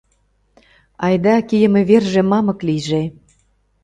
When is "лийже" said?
2.67-3.03